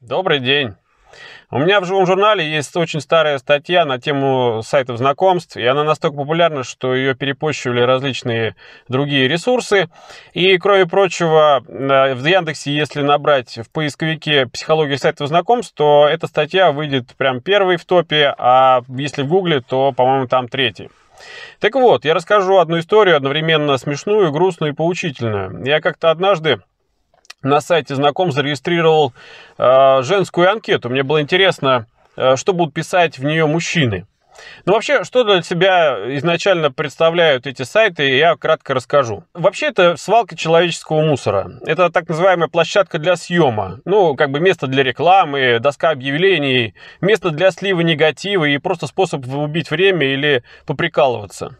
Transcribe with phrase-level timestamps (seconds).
[0.00, 0.76] Добрый день.
[1.50, 5.84] У меня в живом журнале есть очень старая статья на тему сайтов знакомств, и она
[5.84, 8.56] настолько популярна, что ее перепощивали различные
[8.88, 9.90] другие ресурсы.
[10.32, 16.72] И, кроме прочего, в Яндексе, если набрать в поисковике «психология сайтов знакомств», то эта статья
[16.72, 20.88] выйдет прям первой в топе, а если в Гугле, то, по-моему, там третий.
[21.58, 25.62] Так вот, я расскажу одну историю, одновременно смешную, грустную и поучительную.
[25.66, 26.62] Я как-то однажды
[27.42, 29.12] на сайте знаком зарегистрировал
[29.58, 30.90] э, женскую анкету.
[30.90, 31.86] Мне было интересно,
[32.16, 34.06] э, что будут писать в нее мужчины.
[34.64, 39.24] Ну, вообще, что для себя изначально представляют эти сайты, я кратко расскажу.
[39.34, 41.50] Вообще, это свалка человеческого мусора.
[41.66, 43.80] Это так называемая площадка для съема.
[43.84, 49.26] Ну, как бы место для рекламы, доска объявлений, место для слива негатива и просто способ
[49.26, 51.56] убить время или поприкалываться.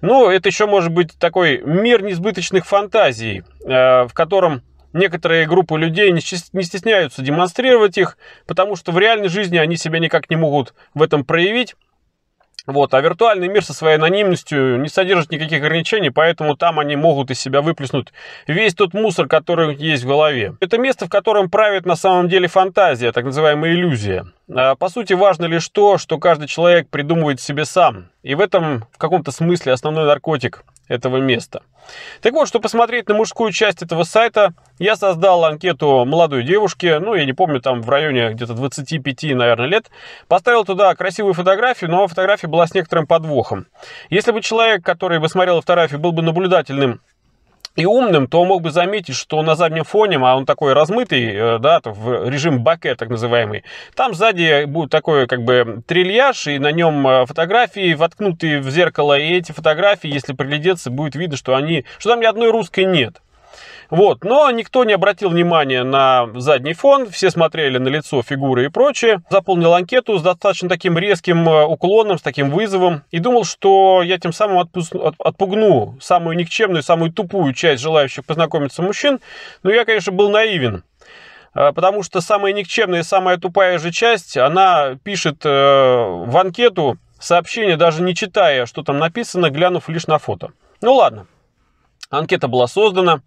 [0.00, 4.62] Ну, это еще может быть такой мир несбыточных фантазий, э, в котором
[4.96, 10.30] Некоторые группы людей не стесняются демонстрировать их, потому что в реальной жизни они себя никак
[10.30, 11.74] не могут в этом проявить.
[12.64, 17.30] Вот, а виртуальный мир со своей анонимностью не содержит никаких ограничений, поэтому там они могут
[17.30, 18.08] из себя выплеснуть
[18.46, 20.56] весь тот мусор, который есть в голове.
[20.60, 24.24] Это место, в котором правит на самом деле фантазия, так называемая иллюзия.
[24.52, 28.10] А, по сути, важно лишь то, что каждый человек придумывает себе сам.
[28.22, 31.62] И в этом, в каком-то смысле, основной наркотик этого места.
[32.20, 37.14] Так вот, чтобы посмотреть на мужскую часть этого сайта, я создал анкету молодой девушки, ну,
[37.14, 39.90] я не помню, там в районе где-то 25, наверное, лет.
[40.28, 43.66] Поставил туда красивую фотографию, но фотография была с некоторым подвохом.
[44.10, 47.00] Если бы человек, который бы смотрел фотографию, был бы наблюдательным
[47.76, 51.58] и умным, то мог бы заметить, что на заднем фоне, а он такой размытый, э,
[51.58, 56.72] да, в режим баке так называемый, там сзади будет такой как бы трильяж, и на
[56.72, 61.84] нем э, фотографии воткнутые в зеркало, и эти фотографии, если приглядеться, будет видно, что они,
[61.98, 63.20] что там ни одной русской нет.
[63.90, 64.24] Вот.
[64.24, 69.22] Но никто не обратил внимания на задний фон, все смотрели на лицо, фигуры и прочее.
[69.30, 73.02] Заполнил анкету с достаточно таким резким э, уклоном, с таким вызовом.
[73.10, 74.68] И думал, что я тем самым
[75.18, 79.20] отпугну самую никчемную, самую тупую часть желающих познакомиться мужчин.
[79.62, 80.82] Но я, конечно, был наивен.
[81.54, 86.98] Э, потому что самая никчемная и самая тупая же часть, она пишет э, в анкету
[87.18, 90.50] сообщение, даже не читая, что там написано, глянув лишь на фото.
[90.82, 91.26] Ну ладно.
[92.10, 93.22] Анкета была создана,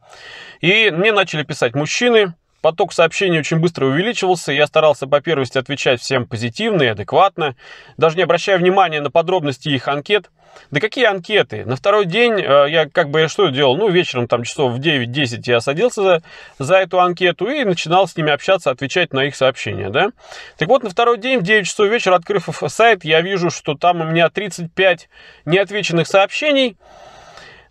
[0.62, 2.34] и мне начали писать мужчины.
[2.62, 7.56] Поток сообщений очень быстро увеличивался, я старался по первости отвечать всем позитивно и адекватно,
[7.96, 10.30] даже не обращая внимания на подробности их анкет.
[10.72, 11.64] Да какие анкеты?
[11.66, 13.78] На второй день э, я как бы что делал?
[13.78, 16.22] Ну, вечером там часов в 9-10 я садился за,
[16.58, 20.10] за эту анкету и начинал с ними общаться, отвечать на их сообщения, да?
[20.58, 24.02] Так вот, на второй день в 9 часов вечера, открыв сайт, я вижу, что там
[24.02, 25.10] у меня 35
[25.46, 26.78] неотвеченных сообщений,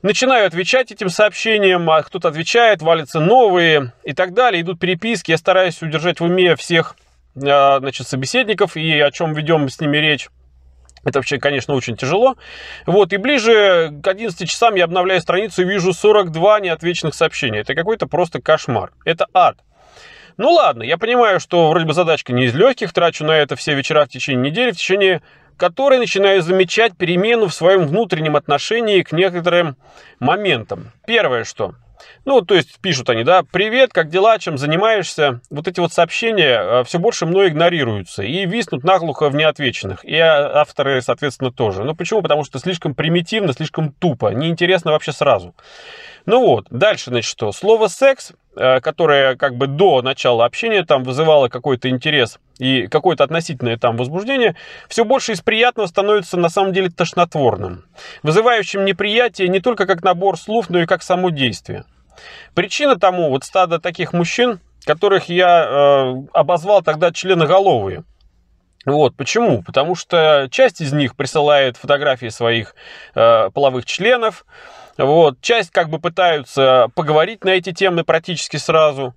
[0.01, 4.63] Начинаю отвечать этим сообщениям, а кто-то отвечает, валятся новые и так далее.
[4.63, 6.95] Идут переписки, я стараюсь удержать в уме всех
[7.35, 10.29] а, значит, собеседников и о чем ведем с ними речь.
[11.05, 12.37] Это вообще, конечно, очень тяжело.
[12.87, 17.59] Вот, и ближе к 11 часам я обновляю страницу и вижу 42 неотвеченных сообщений.
[17.59, 18.93] Это какой-то просто кошмар.
[19.05, 19.59] Это ад.
[20.37, 23.75] Ну ладно, я понимаю, что вроде бы задачка не из легких, трачу на это все
[23.75, 25.23] вечера в течение недели, в течение
[25.59, 29.77] которые начинают замечать перемену в своем внутреннем отношении к некоторым
[30.21, 30.93] моментам.
[31.07, 31.75] Первое что?
[32.25, 35.41] Ну, то есть пишут они, да, привет, как дела, чем занимаешься?
[35.51, 40.05] Вот эти вот сообщения э, все больше мной игнорируются и виснут наглухо в неотвеченных.
[40.05, 41.85] И авторы, соответственно, тоже.
[41.85, 42.23] Ну, почему?
[42.23, 45.55] Потому что слишком примитивно, слишком тупо, неинтересно вообще сразу.
[46.27, 47.53] Ну вот, дальше, значит, что?
[47.53, 53.25] Слово «секс», э, которое как бы до начала общения там вызывало какой-то интерес и какое-то
[53.25, 54.57] относительное там возбуждение,
[54.89, 57.85] все больше из приятного становится на самом деле тошнотворным,
[58.23, 61.85] вызывающим неприятие не только как набор слов, но и как само действие.
[62.55, 68.05] Причина тому вот стадо таких мужчин, которых я э, обозвал тогда членоголовые.
[68.85, 69.63] Вот, почему?
[69.63, 72.75] Потому что часть из них присылает фотографии своих
[73.15, 74.47] э, половых членов,
[74.99, 75.41] вот.
[75.41, 79.15] Часть как бы пытаются поговорить на эти темы практически сразу.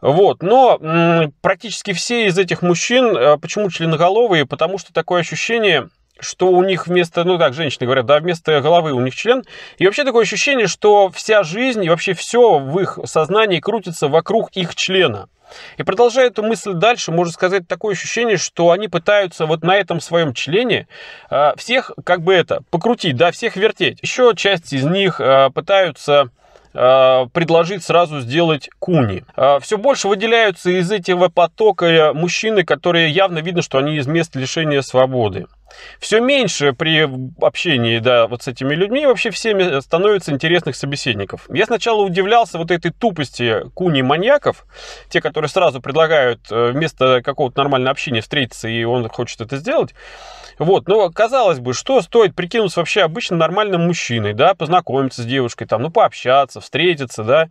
[0.00, 0.42] Вот.
[0.42, 4.44] Но практически все из этих мужчин, э, почему членоголовые?
[4.44, 5.88] Потому что такое ощущение,
[6.20, 9.44] что у них вместо, ну так, женщины говорят, да, вместо головы у них член.
[9.78, 14.50] И вообще такое ощущение, что вся жизнь и вообще все в их сознании крутится вокруг
[14.52, 15.28] их члена.
[15.76, 20.00] И продолжая эту мысль дальше, можно сказать такое ощущение, что они пытаются вот на этом
[20.00, 20.88] своем члене
[21.30, 23.98] э, всех как бы это покрутить, да, всех вертеть.
[24.02, 26.30] Еще часть из них э, пытаются
[26.72, 29.24] э, предложить сразу сделать куни.
[29.60, 34.80] Все больше выделяются из этого потока мужчины, которые явно видно, что они из мест лишения
[34.80, 35.46] свободы.
[35.98, 37.08] Все меньше при
[37.40, 41.46] общении, да, вот с этими людьми вообще всеми становится интересных собеседников.
[41.50, 44.66] Я сначала удивлялся вот этой тупости куни-маньяков,
[45.08, 49.94] те, которые сразу предлагают э, вместо какого-то нормального общения встретиться, и он хочет это сделать.
[50.58, 55.66] Вот, но казалось бы, что стоит прикинуться вообще обычным нормальным мужчиной, да, познакомиться с девушкой,
[55.66, 57.48] там, ну, пообщаться, встретиться, да,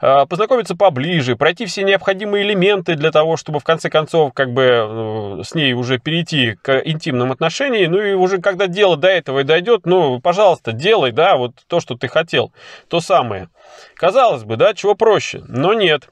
[0.00, 4.62] а, познакомиться поближе, пройти все необходимые элементы для того, чтобы в конце концов, как бы,
[4.62, 9.40] э, с ней уже перейти к интимным отношениям, ну, и уже когда дело до этого
[9.40, 12.52] и дойдет, ну, пожалуйста, делай, да, вот то, что ты хотел,
[12.88, 13.48] то самое.
[13.94, 16.08] Казалось бы, да, чего проще, но нет.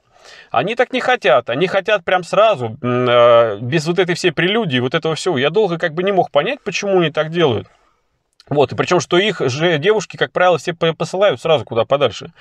[0.51, 1.49] Они так не хотят.
[1.49, 5.37] Они хотят прям сразу, э, без вот этой всей прелюдии, вот этого всего.
[5.37, 7.67] Я долго как бы не мог понять, почему они так делают.
[8.51, 12.33] Вот, и причем, что их же девушки, как правило, все посылают сразу куда подальше.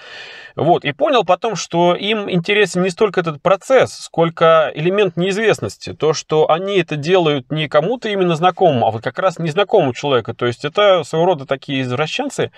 [0.56, 5.92] Вот, и понял потом, что им интересен не столько этот процесс, сколько элемент неизвестности.
[5.92, 10.34] То, что они это делают не кому-то именно знакомому, а вот как раз незнакомому человеку.
[10.34, 12.50] То есть это своего рода такие извращенцы,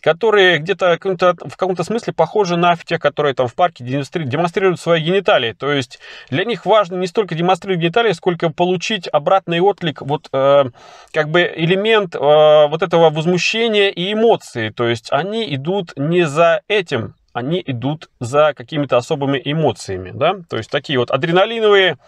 [0.00, 5.52] которые где-то в каком-то смысле похожи на тех, которые там в парке демонстрируют свои гениталии.
[5.52, 5.98] То есть
[6.30, 10.64] для них важно не столько демонстрировать гениталии, сколько получить обратный отклик, вот э,
[11.12, 14.70] как бы элемент э, вот этого возмущения и эмоции.
[14.70, 20.56] То есть они идут не за этим, они идут за какими-то особыми эмоциями, да, то
[20.56, 21.98] есть такие вот адреналиновые,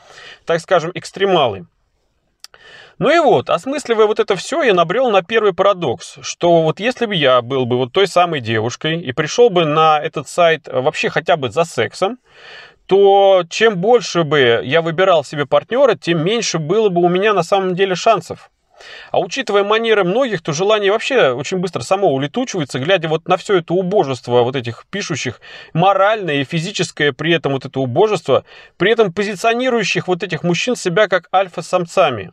[0.46, 1.67] так скажем, экстремалы.
[2.99, 7.06] Ну и вот, осмысливая вот это все, я набрел на первый парадокс, что вот если
[7.06, 11.09] бы я был бы вот той самой девушкой и пришел бы на этот сайт вообще
[11.09, 12.19] хотя бы за сексом,
[12.87, 17.45] то чем больше бы я выбирал себе партнера, тем меньше было бы у меня на
[17.45, 18.50] самом деле шансов.
[19.12, 23.59] А учитывая манеры многих, то желание вообще очень быстро само улетучивается, глядя вот на все
[23.59, 25.41] это убожество вот этих пишущих,
[25.73, 28.45] моральное и физическое при этом вот это убожество,
[28.77, 32.33] при этом позиционирующих вот этих мужчин себя как альфа-самцами.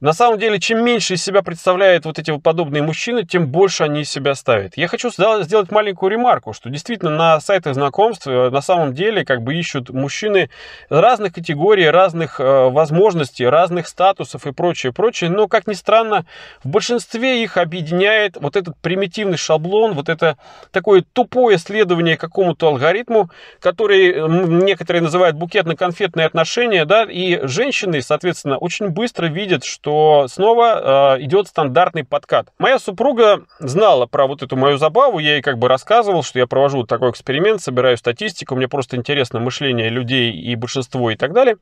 [0.00, 4.02] На самом деле, чем меньше из себя представляют вот эти подобные мужчины, тем больше они
[4.02, 4.76] из себя ставят.
[4.76, 9.42] Я хочу сделать маленькую ремарку, что действительно на сайтах знакомств э, на самом деле как
[9.42, 10.50] бы ищут мужчины
[10.88, 15.30] разных категорий, разных э, возможностей, разных статусов и прочее, прочее.
[15.30, 16.26] Но, как ни странно,
[16.62, 20.38] в большинстве их объединяет вот этот примитивный шаблон, вот это
[20.70, 24.14] такое тупое следование какому-то алгоритму, который
[24.62, 31.22] некоторые называют букетно-конфетные отношения, да, и женщины, соответственно, очень быстро видят, что что снова э,
[31.22, 32.48] идет стандартный подкат.
[32.58, 36.46] Моя супруга знала про вот эту мою забаву, я ей как бы рассказывал, что я
[36.46, 41.56] провожу такой эксперимент, собираю статистику, мне просто интересно мышление людей и большинство и так далее.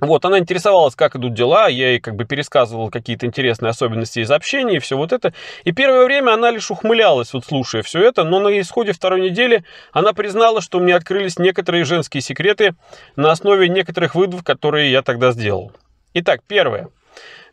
[0.00, 4.32] Вот, она интересовалась, как идут дела, я ей как бы пересказывал какие-то интересные особенности из
[4.32, 5.32] общения и все вот это.
[5.62, 9.62] И первое время она лишь ухмылялась, вот слушая все это, но на исходе второй недели
[9.92, 12.74] она признала, что мне открылись некоторые женские секреты
[13.14, 15.70] на основе некоторых выводов, которые я тогда сделал.
[16.14, 16.88] Итак, первое.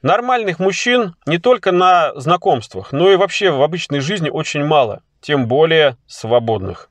[0.01, 5.47] Нормальных мужчин не только на знакомствах, но и вообще в обычной жизни очень мало, тем
[5.47, 6.89] более свободных.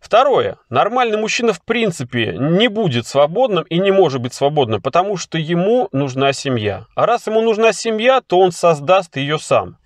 [0.00, 0.56] Второе.
[0.70, 5.88] Нормальный мужчина в принципе не будет свободным и не может быть свободным, потому что ему
[5.92, 6.86] нужна семья.
[6.94, 9.76] А раз ему нужна семья, то он создаст ее сам.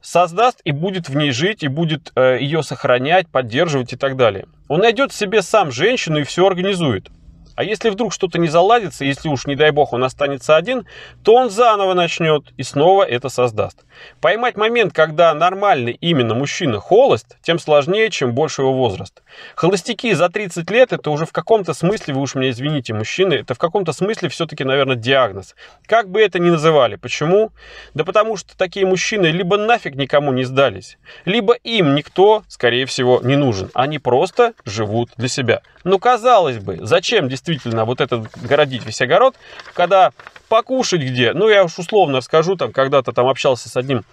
[0.00, 4.46] Создаст и будет в ней жить, и будет э, ее сохранять, поддерживать и так далее.
[4.66, 7.08] Он найдет себе сам женщину и все организует.
[7.54, 10.86] А если вдруг что-то не заладится, если уж, не дай бог, он останется один,
[11.22, 13.84] то он заново начнет и снова это создаст.
[14.20, 19.22] Поймать момент, когда нормальный именно мужчина холост, тем сложнее, чем больше его возраст.
[19.54, 23.54] Холостяки за 30 лет, это уже в каком-то смысле, вы уж меня извините, мужчины, это
[23.54, 25.54] в каком-то смысле все-таки, наверное, диагноз.
[25.86, 26.96] Как бы это ни называли.
[26.96, 27.50] Почему?
[27.94, 33.20] Да потому что такие мужчины либо нафиг никому не сдались, либо им никто, скорее всего,
[33.22, 33.70] не нужен.
[33.74, 35.62] Они просто живут для себя.
[35.84, 39.34] Ну, казалось бы, зачем действительно вот этот городить весь огород,
[39.74, 40.12] когда
[40.48, 44.04] покушать где, ну, я уж условно расскажу, там, когда-то там общался с одним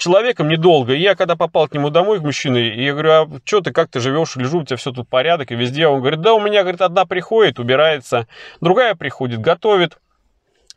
[0.00, 0.94] человеком недолго.
[0.94, 3.72] И я когда попал к нему домой, к мужчине, и я говорю, а что ты,
[3.72, 5.86] как ты живешь, лежу, у тебя все тут порядок и везде.
[5.86, 8.26] Он говорит, да, у меня, говорит, одна приходит, убирается,
[8.60, 9.98] другая приходит, готовит.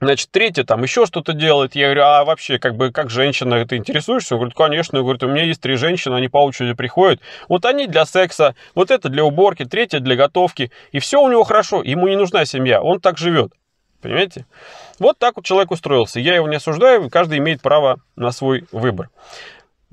[0.03, 1.75] Значит, третья там еще что-то делает.
[1.75, 4.35] Я говорю, а вообще, как бы, как женщина, ты интересуешься?
[4.35, 4.97] Он говорит, конечно.
[4.97, 7.21] Я говорю, у меня есть три женщины, они по очереди приходят.
[7.47, 10.71] Вот они для секса, вот это для уборки, третья для готовки.
[10.91, 13.53] И все у него хорошо, ему не нужна семья, он так живет.
[14.01, 14.45] Понимаете?
[14.99, 16.19] Вот так вот человек устроился.
[16.19, 19.09] Я его не осуждаю, каждый имеет право на свой выбор.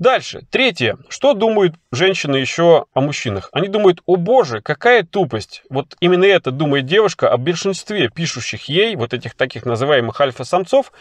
[0.01, 0.41] Дальше.
[0.49, 0.97] Третье.
[1.09, 3.49] Что думают женщины еще о мужчинах?
[3.51, 5.61] Они думают, о боже, какая тупость.
[5.69, 10.91] Вот именно это думает девушка о большинстве пишущих ей, вот этих таких называемых альфа-самцов,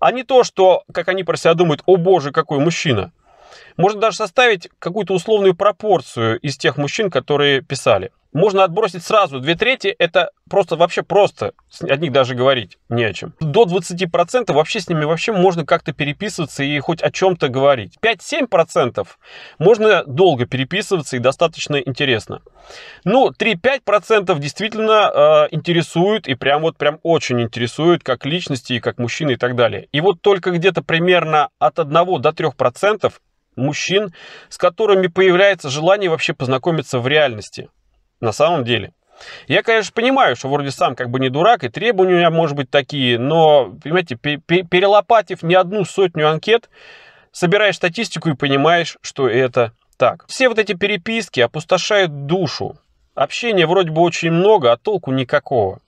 [0.00, 3.12] а не то, что, как они про себя думают, о боже, какой мужчина.
[3.76, 8.12] Можно даже составить какую-то условную пропорцию из тех мужчин, которые писали.
[8.32, 9.40] Можно отбросить сразу.
[9.40, 11.52] Две трети это просто вообще просто.
[11.82, 13.32] О них даже говорить не о чем.
[13.40, 17.94] До 20% вообще с ними вообще можно как-то переписываться и хоть о чем-то говорить.
[18.02, 19.06] 5-7%
[19.58, 22.42] можно долго переписываться и достаточно интересно.
[23.04, 28.98] Ну, 3-5% действительно э, интересуют и прям вот прям очень интересуют как личности и как
[28.98, 29.88] мужчины и так далее.
[29.92, 33.12] И вот только где-то примерно от 1 до 3%
[33.56, 34.14] мужчин,
[34.48, 37.68] с которыми появляется желание вообще познакомиться в реальности
[38.20, 38.92] на самом деле.
[39.46, 42.56] Я, конечно, понимаю, что вроде сам как бы не дурак, и требования у меня, может
[42.56, 46.68] быть, такие, но, понимаете, перелопатив не одну сотню анкет,
[47.32, 50.24] собираешь статистику и понимаешь, что это так.
[50.28, 52.78] Все вот эти переписки опустошают душу.
[53.14, 55.80] Общения вроде бы очень много, а толку никакого.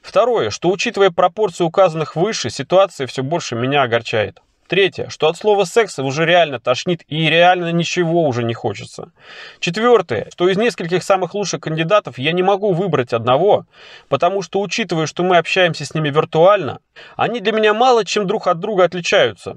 [0.00, 4.40] Второе, что учитывая пропорции указанных выше, ситуация все больше меня огорчает.
[4.68, 9.12] Третье, что от слова секса уже реально тошнит и реально ничего уже не хочется.
[9.60, 13.64] Четвертое, что из нескольких самых лучших кандидатов я не могу выбрать одного,
[14.10, 16.80] потому что, учитывая, что мы общаемся с ними виртуально,
[17.16, 19.56] они для меня мало чем друг от друга отличаются.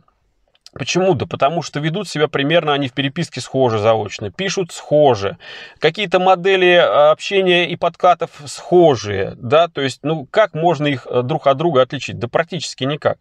[0.74, 1.14] Почему?
[1.14, 5.38] Да потому что ведут себя примерно они в переписке схожи заочно, пишут схожи,
[5.80, 11.24] какие-то модели а, общения и подкатов схожие, да, то есть, ну, как можно их э,
[11.24, 12.20] друг от друга отличить?
[12.20, 13.18] Да практически никак.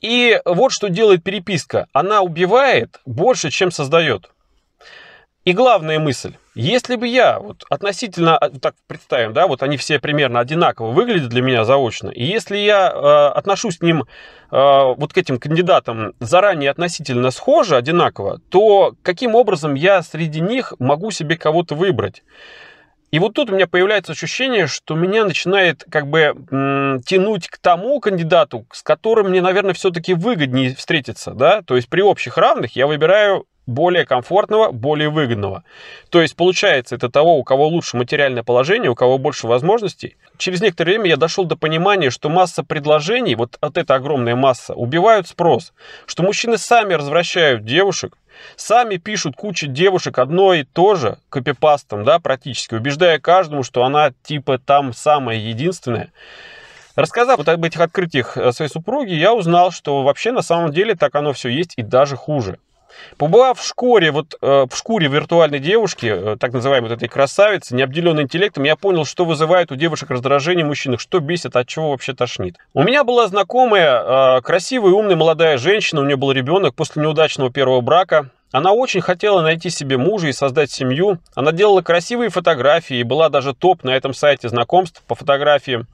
[0.00, 1.86] И вот что делает переписка.
[1.92, 4.30] Она убивает больше, чем создает.
[5.44, 6.34] И главная мысль.
[6.54, 11.30] Если бы я вот относительно, а, так представим, да, вот они все примерно одинаково выглядят
[11.30, 14.04] для меня заочно, и если я э, отношусь к ним, э,
[14.50, 21.10] вот к этим кандидатам заранее относительно схоже, одинаково, то каким образом я среди них могу
[21.10, 22.22] себе кого-то выбрать?
[23.10, 27.58] И вот тут у меня появляется ощущение, что меня начинает как бы м, тянуть к
[27.58, 32.76] тому кандидату, с которым мне, наверное, все-таки выгоднее встретиться, да, то есть при общих равных
[32.76, 35.64] я выбираю более комфортного, более выгодного.
[36.10, 40.16] То есть получается это того, у кого лучше материальное положение, у кого больше возможностей.
[40.38, 44.74] Через некоторое время я дошел до понимания, что масса предложений, вот от эта огромная масса,
[44.74, 45.72] убивают спрос.
[46.06, 48.16] Что мужчины сами развращают девушек,
[48.56, 54.12] Сами пишут куча девушек одно и то же, копипастом, да, практически, убеждая каждому, что она
[54.22, 56.12] типа там самая единственная.
[56.96, 60.94] Рассказав вот об этих открытиях э, своей супруге, я узнал, что вообще на самом деле
[60.94, 62.58] так оно все есть и даже хуже.
[63.16, 67.74] Побывав в шкуре, вот э, в шкуре виртуальной девушки, э, так называемой вот этой красавицы,
[67.74, 71.90] не обделенной интеллектом, я понял, что вызывает у девушек раздражение мужчин, что бесит, от чего
[71.90, 72.56] вообще тошнит.
[72.74, 77.50] У меня была знакомая, э, красивая, умная молодая женщина, у нее был ребенок после неудачного
[77.50, 78.30] первого брака.
[78.52, 81.18] Она очень хотела найти себе мужа и создать семью.
[81.36, 85.86] Она делала красивые фотографии и была даже топ на этом сайте знакомств по фотографиям.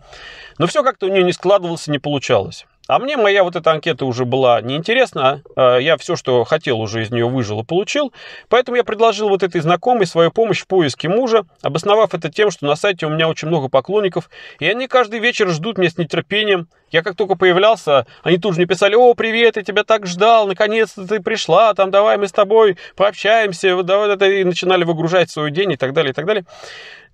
[0.59, 2.65] Но все как-то у нее не складывалось и не получалось.
[2.88, 5.43] А мне моя вот эта анкета уже была неинтересна.
[5.57, 8.12] А, я все, что хотел, уже из нее выжил и получил.
[8.49, 12.66] Поэтому я предложил вот этой знакомой свою помощь в поиске мужа, обосновав это тем, что
[12.66, 16.69] на сайте у меня очень много поклонников, и они каждый вечер ждут меня с нетерпением.
[16.90, 20.47] Я как только появлялся, они тут же мне писали, о, привет, я тебя так ждал,
[20.47, 25.50] наконец-то ты пришла, там, давай мы с тобой пообщаемся, давай, это, и начинали выгружать свой
[25.50, 26.45] день и так далее, и так далее.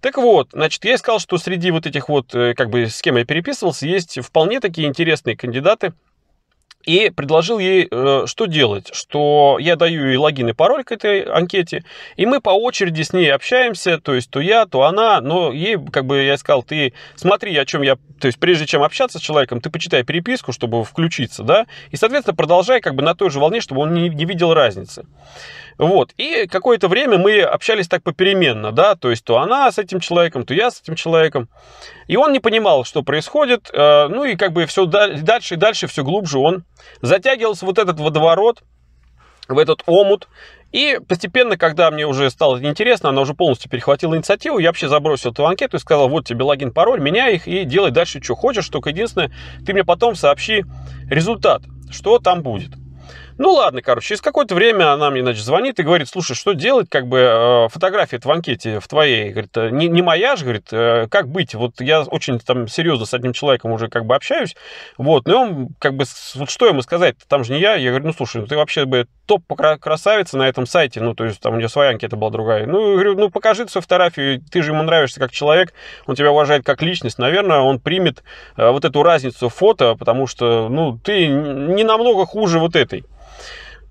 [0.02, 3.16] Так вот, значит, я искал, что среди вот этих вот, э, как бы, с кем
[3.16, 5.94] я переписывался, есть вполне такие интересные кандидаты,
[6.84, 11.22] и предложил ей, э, что делать, что я даю ей логин и пароль к этой
[11.22, 11.84] анкете,
[12.16, 15.78] и мы по очереди с ней общаемся, то есть то я, то она, но ей,
[15.90, 19.22] как бы я сказал, ты смотри, о чем я, то есть прежде чем общаться с
[19.22, 23.38] человеком, ты почитай переписку, чтобы включиться, да, и, соответственно, продолжай как бы на той же
[23.38, 25.04] волне, чтобы он не, не видел разницы.
[25.78, 26.12] Вот.
[26.16, 30.44] И какое-то время мы общались так попеременно, да, то есть то она с этим человеком,
[30.44, 31.48] то я с этим человеком.
[32.06, 35.86] И он не понимал, что происходит, э, ну и как бы все дальше и дальше,
[35.86, 36.64] все глубже он
[37.00, 38.62] затягивался вот этот водоворот,
[39.48, 40.28] в этот омут.
[40.72, 45.30] И постепенно, когда мне уже стало интересно, она уже полностью перехватила инициативу, я вообще забросил
[45.30, 48.68] эту анкету и сказал, вот тебе логин, пароль, меняй их и делай дальше, что хочешь,
[48.68, 49.30] только единственное,
[49.66, 50.64] ты мне потом сообщи
[51.10, 52.70] результат, что там будет.
[53.42, 56.88] Ну ладно, короче, через какое-то время она мне, значит, звонит и говорит, слушай, что делать,
[56.88, 60.68] как бы э, фотография в анкете в твоей, говорит, «Э, не, не моя же, говорит,
[60.70, 64.54] э, как быть, вот я очень там серьезно с одним человеком уже как бы общаюсь,
[64.96, 66.04] вот, ну он как бы,
[66.36, 68.84] вот что ему сказать, там же не я, я говорю, ну слушай, ну ты вообще
[68.84, 69.42] бы топ
[69.80, 72.92] красавица на этом сайте, ну то есть там у нее своя анкета была другая, ну
[72.92, 75.74] говорю, ну покажи свою фотографию, ты же ему нравишься как человек,
[76.06, 78.22] он тебя уважает как личность, наверное, он примет
[78.56, 83.04] вот эту разницу фото, потому что, ну ты не намного хуже вот этой.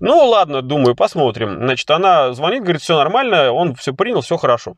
[0.04, 1.58] Ну, ладно, думаю, посмотрим.
[1.58, 4.74] Значит, она звонит, говорит, все нормально, он все принял, все хорошо.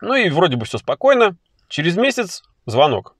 [0.00, 1.36] Ну и вроде бы все спокойно.
[1.68, 3.13] Через месяц звонок.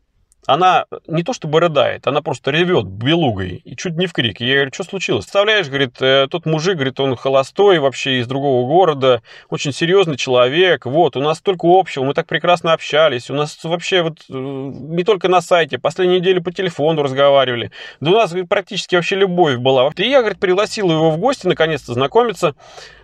[0.46, 4.40] Она не то чтобы рыдает, она просто ревет белугой и чуть не в крик.
[4.40, 5.24] Я говорю, что случилось?
[5.24, 10.86] Представляешь, говорит, э, тот мужик, говорит, он холостой вообще из другого города, очень серьезный человек,
[10.86, 15.04] вот, у нас столько общего, мы так прекрасно общались, у нас вообще вот э, не
[15.04, 17.70] только на сайте, последнюю неделю по телефону разговаривали,
[18.00, 19.90] да у нас говорит, практически вообще любовь была.
[19.96, 22.54] И я, говорит, пригласил его в гости, наконец-то знакомиться,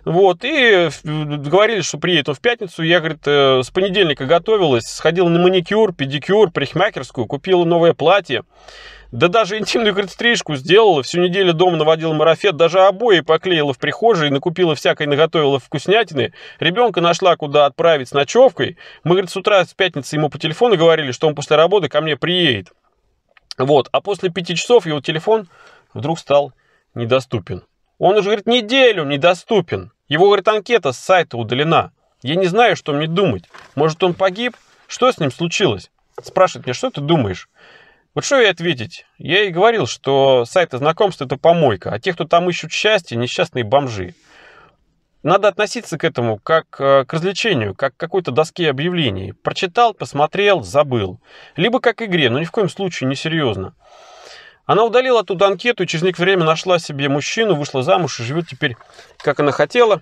[0.03, 5.29] вот, и говорили, что приедет он в пятницу, я, говорит, э, с понедельника готовилась, сходила
[5.29, 8.43] на маникюр, педикюр, парикмахерскую, купила новое платье.
[9.11, 13.77] Да даже интимную, говорит, стрижку сделала, всю неделю дома наводила марафет, даже обои поклеила в
[13.77, 16.33] прихожей, накупила всякой, наготовила вкуснятины.
[16.59, 18.77] Ребенка нашла, куда отправить с ночевкой.
[19.03, 21.99] Мы, говорит, с утра с пятницы ему по телефону говорили, что он после работы ко
[21.99, 22.71] мне приедет.
[23.57, 25.49] Вот, а после пяти часов его телефон
[25.93, 26.53] вдруг стал
[26.95, 27.63] недоступен.
[28.01, 29.91] Он уже, говорит, неделю недоступен.
[30.07, 31.91] Его, говорит, анкета с сайта удалена.
[32.23, 33.43] Я не знаю, что мне думать.
[33.75, 34.57] Может, он погиб?
[34.87, 35.91] Что с ним случилось?
[36.19, 37.47] спрашивает меня, что ты думаешь?
[38.15, 39.05] Вот что ей ответить?
[39.19, 43.63] Я ей говорил, что сайты знакомств– это помойка, а те, кто там ищут счастье, несчастные
[43.63, 44.15] бомжи.
[45.21, 49.33] Надо относиться к этому как э, к развлечению, как к какой-то доске объявлений.
[49.33, 51.19] Прочитал, посмотрел, забыл.
[51.55, 53.75] Либо как игре, но ни в коем случае не серьезно.
[54.65, 58.47] Она удалила оттуда анкету и через некоторое время нашла себе мужчину, вышла замуж и живет
[58.47, 58.77] теперь,
[59.17, 60.01] как она хотела.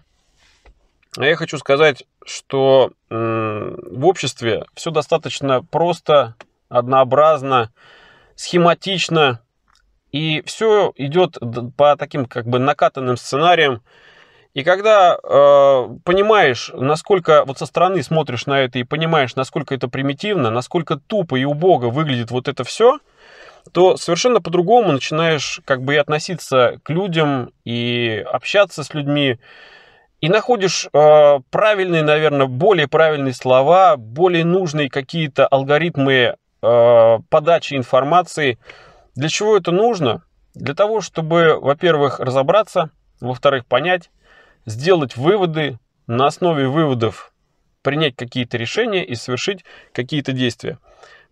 [1.18, 6.36] А я хочу сказать, что в обществе все достаточно просто,
[6.70, 7.72] однообразно,
[8.36, 9.42] схематично,
[10.12, 11.38] и все идет
[11.76, 13.82] по таким как бы накатанным сценариям.
[14.54, 19.88] И когда э, понимаешь, насколько вот со стороны смотришь на это и понимаешь, насколько это
[19.88, 23.00] примитивно, насколько тупо и убого выглядит вот это все,
[23.72, 29.40] то совершенно по-другому начинаешь как бы и относиться к людям и общаться с людьми
[30.22, 38.60] и находишь э, правильные, наверное, более правильные слова, более нужные какие-то алгоритмы э, подачи информации.
[39.16, 40.24] Для чего это нужно?
[40.56, 42.90] Для того, чтобы, во-первых, разобраться,
[43.22, 44.10] во-вторых, понять,
[44.66, 47.32] сделать выводы, на основе выводов
[47.84, 49.64] принять какие-то решения и совершить
[49.94, 50.80] какие-то действия.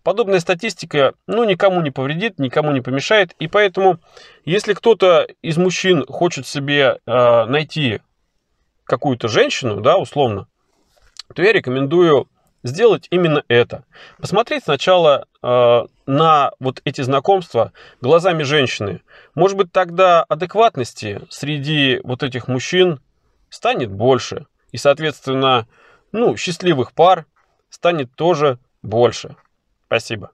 [0.02, 3.98] Подобная статистика, ну, никому не повредит, никому не помешает, и поэтому,
[4.44, 8.00] если кто-то из мужчин хочет себе э, найти
[8.84, 10.46] какую-то женщину, да, условно,
[11.34, 12.28] то я рекомендую
[12.62, 13.84] сделать именно это.
[14.18, 19.02] Посмотреть сначала э, на вот эти знакомства глазами женщины.
[19.34, 23.00] Может быть, тогда адекватности среди вот этих мужчин
[23.50, 24.46] станет больше.
[24.72, 25.66] И, соответственно,
[26.12, 27.26] ну, счастливых пар
[27.70, 29.36] станет тоже больше.
[29.88, 30.32] Спасибо.